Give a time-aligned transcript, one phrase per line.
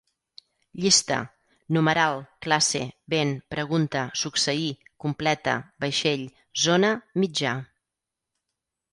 [0.83, 1.15] Llista:
[1.75, 2.15] numeral,
[2.45, 2.79] classe,
[3.15, 4.71] vent, pregunta, succeir,
[5.05, 5.53] completa,
[5.85, 6.23] vaixell,
[6.63, 6.91] zona,
[7.25, 7.53] mitjà